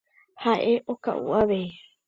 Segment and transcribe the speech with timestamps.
[0.45, 1.71] Ha'e oka'u avei.